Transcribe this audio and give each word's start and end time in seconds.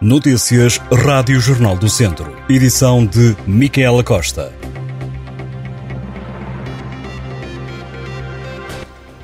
Notícias 0.00 0.78
Rádio 0.92 1.38
Jornal 1.38 1.76
do 1.76 1.88
Centro. 1.88 2.36
Edição 2.48 3.06
de 3.06 3.36
Micaela 3.46 4.02
Costa. 4.02 4.52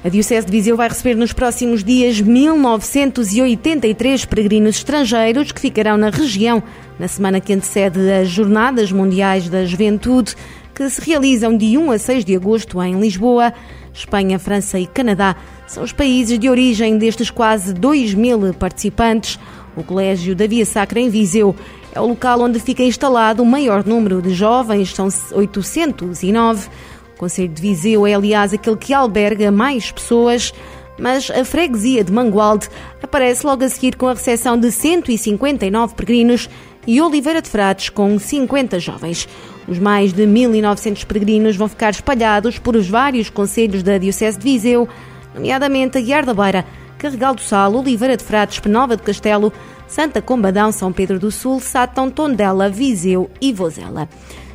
A 0.04 0.09
Diocese 0.09 0.46
de 0.46 0.53
Viseu 0.53 0.77
vai 0.77 0.88
receber 0.88 1.17
nos 1.17 1.33
próximos 1.33 1.83
dias 1.83 2.21
1983 2.21 4.25
peregrinos 4.25 4.77
estrangeiros 4.77 5.51
que 5.51 5.61
ficarão 5.61 5.96
na 5.96 6.09
região 6.09 6.63
na 7.01 7.09
semana 7.09 7.41
que 7.41 7.53
antecede 7.53 8.09
as 8.09 8.29
Jornadas 8.29 8.93
Mundiais 8.93 9.49
da 9.49 9.67
Juventude, 9.67 10.37
que 10.73 10.89
se 10.89 11.01
realizam 11.01 11.57
de 11.57 11.77
1 11.77 11.91
a 11.91 11.99
6 11.99 12.25
de 12.25 12.37
agosto 12.37 12.81
em 12.81 12.99
Lisboa. 12.99 13.53
Espanha, 13.93 14.39
França 14.39 14.79
e 14.79 14.87
Canadá 14.87 15.35
são 15.67 15.83
os 15.83 15.93
países 15.93 16.39
de 16.39 16.48
origem 16.48 16.97
destes 16.97 17.29
quase 17.29 17.75
2 17.75 18.15
mil 18.15 18.55
participantes. 18.55 19.37
O 19.77 19.83
Colégio 19.83 20.34
da 20.34 20.47
Via 20.47 20.66
Sacra 20.66 21.01
em 21.01 21.09
Viseu 21.09 21.55
é 21.93 22.01
o 22.01 22.07
local 22.07 22.41
onde 22.41 22.59
fica 22.61 22.83
instalado 22.83 23.42
o 23.42 23.47
maior 23.47 23.84
número 23.84 24.20
de 24.20 24.34
jovens, 24.34 24.95
são 24.95 25.09
809. 25.33 26.69
O 27.15 27.19
Conselho 27.19 27.48
de 27.48 27.61
Viseu 27.61 28.06
é, 28.06 28.14
aliás, 28.14 28.52
aquele 28.52 28.77
que 28.77 28.95
alberga 28.95 29.51
mais 29.51 29.91
pessoas, 29.91 30.52
mas 30.98 31.30
a 31.30 31.45
freguesia 31.45 32.05
de 32.05 32.12
Mangualde 32.12 32.69
aparece 33.02 33.45
logo 33.47 33.64
a 33.64 33.69
seguir 33.69 33.97
com 33.97 34.09
a 34.09 34.14
recepção 34.14 34.59
de 34.59 34.70
159 34.70 35.95
peregrinos 35.95 36.48
e 36.87 37.00
Oliveira 37.00 37.42
de 37.42 37.48
Frades 37.48 37.89
com 37.89 38.19
50 38.19 38.78
jovens. 38.78 39.28
Os 39.69 39.78
mais 39.78 40.12
de 40.12 40.25
1.900 40.25 41.05
peregrinos 41.05 41.56
vão 41.56 41.69
ficar 41.69 41.91
espalhados 41.91 42.59
por 42.59 42.75
os 42.75 42.89
vários 42.89 43.30
conselhos 43.30 43.83
da 43.83 43.98
Diocese 43.98 44.39
de 44.39 44.45
Viseu, 44.45 44.89
nomeadamente 45.34 45.98
Aguiar 45.98 46.25
da 46.25 46.34
Beira, 46.34 46.64
Carregal 47.00 47.34
do 47.34 47.40
Sal, 47.40 47.74
Oliveira 47.74 48.14
de 48.14 48.22
Frades, 48.22 48.60
Penova 48.60 48.95
de 48.95 49.02
Castelo, 49.02 49.50
Santa 49.88 50.20
Combadão, 50.20 50.70
São 50.70 50.92
Pedro 50.92 51.18
do 51.18 51.30
Sul, 51.30 51.58
Sátão, 51.58 52.10
Tondela, 52.10 52.68
Viseu 52.68 53.30
e 53.41 53.54
Vozela. 53.54 54.06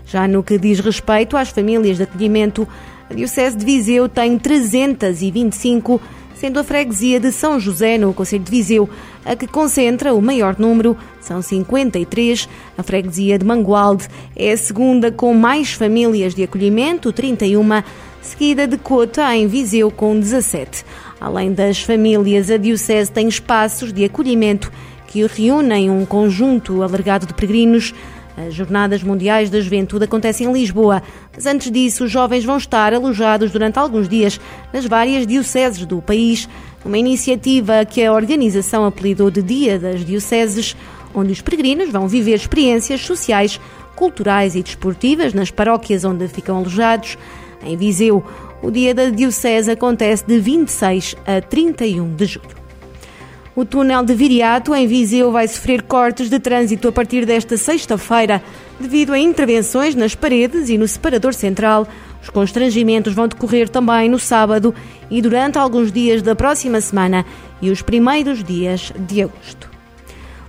Já 0.05 0.27
no 0.27 0.43
que 0.43 0.59
diz 0.59 0.79
respeito 0.79 1.35
às 1.35 1.49
famílias 1.49 1.97
de 1.97 2.03
acolhimento, 2.03 2.67
a 3.09 3.15
Diocese 3.15 3.57
de 3.57 3.65
Viseu 3.65 4.07
tem 4.07 4.37
325, 4.37 5.99
sendo 6.35 6.59
a 6.59 6.63
freguesia 6.63 7.19
de 7.19 7.31
São 7.31 7.59
José, 7.59 7.97
no 7.97 8.13
Conselho 8.13 8.43
de 8.43 8.51
Viseu, 8.51 8.89
a 9.25 9.35
que 9.35 9.47
concentra 9.47 10.13
o 10.13 10.21
maior 10.21 10.55
número, 10.59 10.97
são 11.19 11.41
53. 11.41 12.47
A 12.77 12.83
freguesia 12.83 13.39
de 13.39 13.45
Mangualde 13.45 14.07
é 14.35 14.51
a 14.51 14.57
segunda 14.57 15.11
com 15.11 15.33
mais 15.33 15.73
famílias 15.73 16.35
de 16.35 16.43
acolhimento, 16.43 17.11
31, 17.11 17.83
seguida 18.21 18.67
de 18.67 18.77
Cota, 18.77 19.35
em 19.35 19.47
Viseu, 19.47 19.89
com 19.89 20.19
17. 20.19 20.85
Além 21.19 21.53
das 21.53 21.79
famílias, 21.79 22.51
a 22.51 22.57
Diocese 22.57 23.11
tem 23.11 23.27
espaços 23.27 23.91
de 23.91 24.03
acolhimento 24.03 24.71
que 25.07 25.25
reúnem 25.25 25.89
um 25.89 26.05
conjunto 26.05 26.83
alargado 26.83 27.25
de 27.25 27.33
peregrinos. 27.33 27.93
As 28.37 28.53
Jornadas 28.53 29.01
Mundiais 29.01 29.49
da 29.49 29.61
Juventude 29.61 30.03
acontecem 30.03 30.47
em 30.47 30.51
Lisboa, 30.51 31.01
mas 31.33 31.45
antes 31.45 31.71
disso, 31.71 32.03
os 32.03 32.11
jovens 32.11 32.43
vão 32.43 32.57
estar 32.57 32.93
alojados 32.93 33.51
durante 33.51 33.79
alguns 33.79 34.09
dias 34.09 34.39
nas 34.73 34.85
várias 34.85 35.25
dioceses 35.25 35.85
do 35.85 36.01
país, 36.01 36.49
uma 36.83 36.97
iniciativa 36.97 37.85
que 37.85 38.03
a 38.03 38.11
organização 38.11 38.85
apelidou 38.85 39.31
de 39.31 39.41
Dia 39.41 39.79
das 39.79 40.03
Dioceses, 40.03 40.75
onde 41.13 41.31
os 41.31 41.41
peregrinos 41.41 41.89
vão 41.89 42.09
viver 42.09 42.35
experiências 42.35 43.01
sociais, 43.01 43.59
culturais 43.95 44.55
e 44.55 44.61
desportivas 44.61 45.33
nas 45.33 45.49
paróquias 45.49 46.03
onde 46.03 46.27
ficam 46.27 46.57
alojados. 46.57 47.17
Em 47.65 47.77
Viseu, 47.77 48.23
o 48.61 48.69
Dia 48.69 48.93
da 48.93 49.09
Diocese 49.09 49.71
acontece 49.71 50.25
de 50.25 50.39
26 50.39 51.15
a 51.25 51.41
31 51.41 52.15
de 52.15 52.25
julho. 52.25 52.64
O 53.55 53.63
túnel 53.63 54.03
de 54.03 54.13
Viriato, 54.13 54.75
em 54.75 54.85
Viseu, 54.85 55.31
vai 55.31 55.47
sofrer 55.47 55.81
cortes 55.83 56.29
de 56.29 56.39
trânsito 56.39 56.89
a 56.89 56.91
partir 56.91 57.25
desta 57.25 57.55
sexta-feira, 57.55 58.43
devido 58.77 59.13
a 59.13 59.17
intervenções 59.17 59.95
nas 59.95 60.13
paredes 60.13 60.67
e 60.67 60.77
no 60.77 60.85
separador 60.85 61.33
central. 61.33 61.87
Os 62.21 62.29
constrangimentos 62.29 63.13
vão 63.13 63.29
decorrer 63.29 63.69
também 63.69 64.09
no 64.09 64.19
sábado 64.19 64.75
e 65.09 65.21
durante 65.21 65.57
alguns 65.57 65.89
dias 65.89 66.21
da 66.21 66.35
próxima 66.35 66.81
semana 66.81 67.25
e 67.61 67.69
os 67.69 67.81
primeiros 67.81 68.43
dias 68.43 68.91
de 69.07 69.21
agosto. 69.21 69.74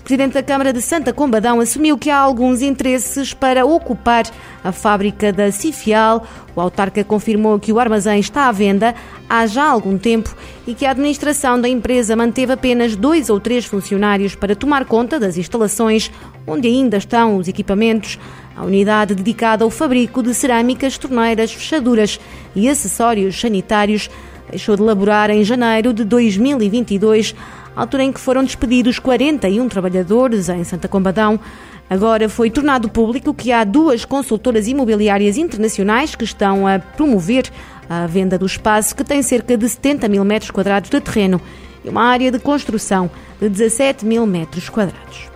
Presidente 0.06 0.34
da 0.34 0.42
Câmara 0.42 0.72
de 0.72 0.80
Santa 0.80 1.12
Combadão 1.12 1.58
assumiu 1.58 1.98
que 1.98 2.10
há 2.10 2.16
alguns 2.16 2.62
interesses 2.62 3.34
para 3.34 3.66
ocupar 3.66 4.22
a 4.62 4.70
fábrica 4.70 5.32
da 5.32 5.50
Cifial. 5.50 6.24
O 6.54 6.60
autarca 6.60 7.02
confirmou 7.02 7.58
que 7.58 7.72
o 7.72 7.80
armazém 7.80 8.20
está 8.20 8.46
à 8.46 8.52
venda 8.52 8.94
há 9.28 9.44
já 9.48 9.68
algum 9.68 9.98
tempo 9.98 10.32
e 10.64 10.74
que 10.74 10.86
a 10.86 10.92
administração 10.92 11.60
da 11.60 11.68
empresa 11.68 12.14
manteve 12.14 12.52
apenas 12.52 12.94
dois 12.94 13.28
ou 13.28 13.40
três 13.40 13.64
funcionários 13.64 14.36
para 14.36 14.54
tomar 14.54 14.84
conta 14.84 15.18
das 15.18 15.36
instalações 15.36 16.08
onde 16.46 16.68
ainda 16.68 16.98
estão 16.98 17.36
os 17.36 17.48
equipamentos. 17.48 18.16
A 18.56 18.64
unidade 18.64 19.12
dedicada 19.12 19.64
ao 19.64 19.70
fabrico 19.70 20.22
de 20.22 20.32
cerâmicas, 20.34 20.96
torneiras, 20.96 21.52
fechaduras 21.52 22.20
e 22.54 22.68
acessórios 22.68 23.40
sanitários 23.40 24.08
deixou 24.48 24.76
de 24.76 24.82
laborar 24.82 25.30
em 25.30 25.42
janeiro 25.42 25.92
de 25.92 26.04
2022 26.04 27.34
altura 27.76 28.04
em 28.04 28.12
que 28.12 28.18
foram 28.18 28.42
despedidos 28.42 28.98
41 28.98 29.68
trabalhadores 29.68 30.48
em 30.48 30.64
Santa 30.64 30.88
Combadão. 30.88 31.38
Agora 31.88 32.28
foi 32.28 32.50
tornado 32.50 32.88
público 32.88 33.34
que 33.34 33.52
há 33.52 33.62
duas 33.62 34.04
consultoras 34.04 34.66
imobiliárias 34.66 35.36
internacionais 35.36 36.14
que 36.14 36.24
estão 36.24 36.66
a 36.66 36.78
promover 36.78 37.48
a 37.88 38.06
venda 38.06 38.36
do 38.36 38.46
espaço, 38.46 38.96
que 38.96 39.04
tem 39.04 39.22
cerca 39.22 39.56
de 39.56 39.68
70 39.68 40.08
mil 40.08 40.24
metros 40.24 40.50
quadrados 40.50 40.90
de 40.90 41.00
terreno 41.00 41.40
e 41.84 41.88
uma 41.88 42.02
área 42.02 42.32
de 42.32 42.38
construção 42.38 43.08
de 43.40 43.48
17 43.48 44.04
mil 44.04 44.26
metros 44.26 44.68
quadrados. 44.68 45.35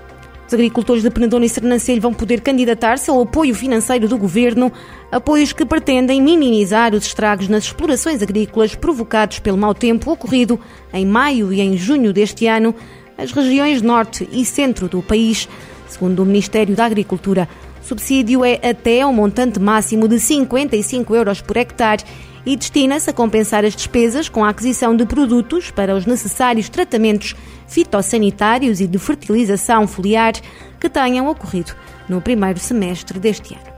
Os 0.50 0.54
agricultores 0.54 1.04
de 1.04 1.10
Penedono 1.10 1.44
e 1.44 1.48
Sernancelho 1.48 2.00
vão 2.00 2.12
poder 2.12 2.40
candidatar-se 2.40 3.08
ao 3.08 3.22
apoio 3.22 3.54
financeiro 3.54 4.08
do 4.08 4.18
governo, 4.18 4.72
apoios 5.08 5.52
que 5.52 5.64
pretendem 5.64 6.20
minimizar 6.20 6.92
os 6.92 7.06
estragos 7.06 7.46
nas 7.46 7.62
explorações 7.62 8.20
agrícolas 8.20 8.74
provocados 8.74 9.38
pelo 9.38 9.56
mau 9.56 9.72
tempo 9.72 10.10
ocorrido 10.10 10.58
em 10.92 11.06
maio 11.06 11.52
e 11.52 11.60
em 11.60 11.76
junho 11.76 12.12
deste 12.12 12.48
ano 12.48 12.74
nas 13.16 13.30
regiões 13.30 13.80
norte 13.80 14.28
e 14.32 14.44
centro 14.44 14.88
do 14.88 15.00
país. 15.00 15.48
Segundo 15.86 16.24
o 16.24 16.26
Ministério 16.26 16.74
da 16.74 16.84
Agricultura, 16.84 17.48
o 17.80 17.86
subsídio 17.86 18.44
é 18.44 18.54
até 18.54 19.06
um 19.06 19.12
montante 19.12 19.60
máximo 19.60 20.08
de 20.08 20.18
55 20.18 21.14
euros 21.14 21.40
por 21.40 21.58
hectare 21.58 22.02
e 22.44 22.56
destina-se 22.56 23.10
a 23.10 23.12
compensar 23.12 23.64
as 23.64 23.76
despesas 23.76 24.28
com 24.28 24.44
a 24.44 24.48
aquisição 24.48 24.96
de 24.96 25.04
produtos 25.04 25.70
para 25.70 25.94
os 25.94 26.06
necessários 26.06 26.68
tratamentos 26.68 27.34
fitossanitários 27.66 28.80
e 28.80 28.86
de 28.86 28.98
fertilização 28.98 29.86
foliar 29.86 30.32
que 30.78 30.88
tenham 30.88 31.28
ocorrido 31.28 31.72
no 32.08 32.20
primeiro 32.20 32.58
semestre 32.58 33.18
deste 33.18 33.54
ano. 33.54 33.70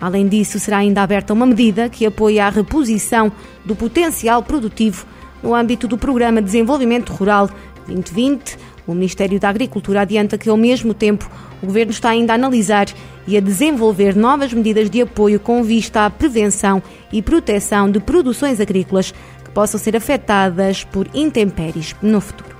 Além 0.00 0.26
disso, 0.26 0.58
será 0.58 0.78
ainda 0.78 1.02
aberta 1.02 1.32
uma 1.32 1.46
medida 1.46 1.88
que 1.88 2.04
apoia 2.04 2.46
a 2.46 2.50
reposição 2.50 3.30
do 3.64 3.76
potencial 3.76 4.42
produtivo 4.42 5.06
no 5.42 5.54
âmbito 5.54 5.86
do 5.86 5.96
Programa 5.96 6.40
de 6.40 6.46
Desenvolvimento 6.46 7.12
Rural 7.12 7.48
2020. 7.86 8.58
O 8.84 8.94
Ministério 8.94 9.38
da 9.38 9.48
Agricultura 9.48 10.00
adianta 10.00 10.36
que, 10.36 10.48
ao 10.48 10.56
mesmo 10.56 10.92
tempo, 10.92 11.30
o 11.62 11.66
Governo 11.66 11.92
está 11.92 12.10
ainda 12.10 12.32
a 12.32 12.34
analisar 12.34 12.86
e 13.26 13.36
a 13.36 13.40
desenvolver 13.40 14.16
novas 14.16 14.52
medidas 14.52 14.90
de 14.90 15.02
apoio 15.02 15.38
com 15.38 15.62
vista 15.62 16.06
à 16.06 16.10
prevenção 16.10 16.82
e 17.12 17.22
proteção 17.22 17.90
de 17.90 18.00
produções 18.00 18.60
agrícolas 18.60 19.12
que 19.44 19.50
possam 19.50 19.78
ser 19.78 19.96
afetadas 19.96 20.84
por 20.84 21.08
intempéries 21.14 21.94
no 22.02 22.20
futuro. 22.20 22.50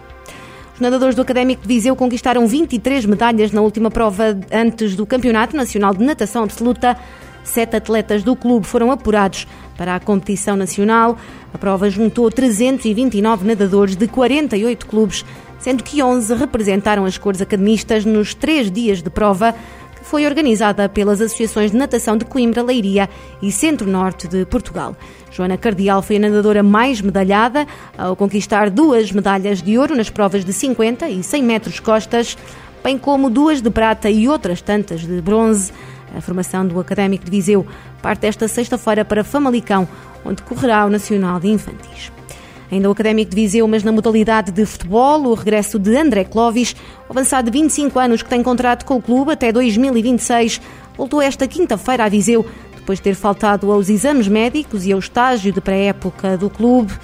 Os 0.74 0.80
nadadores 0.80 1.14
do 1.14 1.22
Académico 1.22 1.62
de 1.62 1.68
Viseu 1.68 1.94
conquistaram 1.94 2.46
23 2.46 3.04
medalhas 3.06 3.52
na 3.52 3.60
última 3.60 3.90
prova 3.90 4.38
antes 4.50 4.96
do 4.96 5.06
Campeonato 5.06 5.56
Nacional 5.56 5.94
de 5.94 6.04
Natação 6.04 6.44
Absoluta. 6.44 6.96
Sete 7.44 7.76
atletas 7.76 8.22
do 8.22 8.36
clube 8.36 8.66
foram 8.66 8.92
apurados 8.92 9.48
para 9.76 9.96
a 9.96 10.00
competição 10.00 10.56
nacional. 10.56 11.18
A 11.52 11.58
prova 11.58 11.90
juntou 11.90 12.30
329 12.30 13.46
nadadores 13.46 13.96
de 13.96 14.06
48 14.06 14.86
clubes 14.86 15.24
sendo 15.62 15.84
que 15.84 16.02
11 16.02 16.34
representaram 16.34 17.04
as 17.04 17.16
cores 17.16 17.40
academistas 17.40 18.04
nos 18.04 18.34
três 18.34 18.68
dias 18.68 19.00
de 19.00 19.08
prova, 19.08 19.54
que 20.02 20.08
foi 20.08 20.26
organizada 20.26 20.88
pelas 20.88 21.20
associações 21.20 21.70
de 21.70 21.76
natação 21.76 22.16
de 22.16 22.24
Coimbra, 22.24 22.62
Leiria 22.62 23.08
e 23.40 23.50
Centro-Norte 23.50 24.28
de 24.28 24.44
Portugal. 24.44 24.96
Joana 25.30 25.56
Cardial 25.56 26.02
foi 26.02 26.16
a 26.16 26.18
nadadora 26.18 26.62
mais 26.62 27.00
medalhada, 27.00 27.66
ao 27.96 28.14
conquistar 28.14 28.68
duas 28.68 29.12
medalhas 29.12 29.62
de 29.62 29.78
ouro 29.78 29.94
nas 29.94 30.10
provas 30.10 30.44
de 30.44 30.52
50 30.52 31.08
e 31.08 31.22
100 31.22 31.42
metros 31.42 31.80
costas, 31.80 32.36
bem 32.84 32.98
como 32.98 33.30
duas 33.30 33.62
de 33.62 33.70
prata 33.70 34.10
e 34.10 34.28
outras 34.28 34.60
tantas 34.60 35.00
de 35.00 35.20
bronze. 35.22 35.72
A 36.14 36.20
formação 36.20 36.66
do 36.66 36.78
Académico 36.78 37.24
de 37.24 37.30
Viseu 37.30 37.66
parte 38.02 38.26
esta 38.26 38.46
sexta-feira 38.46 39.04
para 39.04 39.24
Famalicão, 39.24 39.88
onde 40.24 40.42
correrá 40.42 40.84
o 40.84 40.90
Nacional 40.90 41.40
de 41.40 41.48
Infantis. 41.48 42.12
Ainda 42.72 42.88
o 42.88 42.92
Académico 42.92 43.30
de 43.30 43.36
Viseu, 43.36 43.68
mas 43.68 43.82
na 43.82 43.92
modalidade 43.92 44.50
de 44.50 44.64
futebol, 44.64 45.26
o 45.26 45.34
regresso 45.34 45.78
de 45.78 45.94
André 45.94 46.24
Clovis, 46.24 46.74
avançado 47.06 47.50
de 47.50 47.58
25 47.58 47.98
anos 47.98 48.22
que 48.22 48.30
tem 48.30 48.42
contrato 48.42 48.86
com 48.86 48.96
o 48.96 49.02
clube 49.02 49.30
até 49.30 49.52
2026, 49.52 50.58
voltou 50.96 51.20
esta 51.20 51.46
quinta-feira 51.46 52.06
a 52.06 52.08
Viseu, 52.08 52.46
depois 52.74 52.98
de 52.98 53.02
ter 53.02 53.14
faltado 53.14 53.70
aos 53.70 53.90
exames 53.90 54.26
médicos 54.26 54.86
e 54.86 54.92
ao 54.92 54.98
estágio 54.98 55.52
de 55.52 55.60
pré-época 55.60 56.38
do 56.38 56.48
clube. 56.48 56.94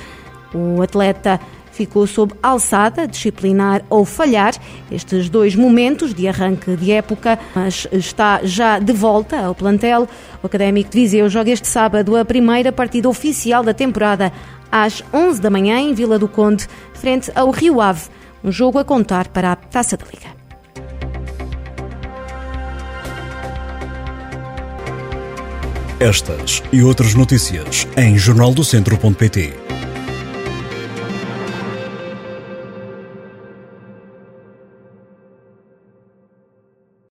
O 0.54 0.80
atleta 0.80 1.38
ficou 1.78 2.06
sob 2.06 2.34
alçada, 2.42 3.06
disciplinar 3.06 3.82
ou 3.88 4.04
falhar. 4.04 4.54
Estes 4.90 5.28
dois 5.28 5.54
momentos 5.54 6.12
de 6.12 6.26
arranque 6.26 6.76
de 6.76 6.90
época, 6.92 7.38
mas 7.54 7.86
está 7.92 8.40
já 8.42 8.78
de 8.78 8.92
volta 8.92 9.38
ao 9.38 9.54
plantel. 9.54 10.08
O 10.42 10.46
Académico 10.46 10.90
de 10.90 11.00
Viseu 11.00 11.28
joga 11.28 11.50
este 11.50 11.68
sábado 11.68 12.16
a 12.16 12.24
primeira 12.24 12.72
partida 12.72 13.08
oficial 13.08 13.62
da 13.62 13.72
temporada 13.72 14.32
às 14.70 15.02
11 15.14 15.40
da 15.40 15.50
manhã 15.50 15.78
em 15.78 15.94
Vila 15.94 16.18
do 16.18 16.28
Conde, 16.28 16.66
frente 16.94 17.30
ao 17.34 17.50
Rio 17.50 17.80
Ave. 17.80 18.08
Um 18.42 18.50
jogo 18.50 18.78
a 18.78 18.84
contar 18.84 19.28
para 19.28 19.52
a 19.52 19.56
Taça 19.56 19.96
da 19.96 20.04
Liga. 20.04 20.36
Estas 26.00 26.62
e 26.72 26.82
outras 26.82 27.14
notícias 27.14 27.86
em 27.96 28.16
jornaldocentro.pt. 28.16 29.67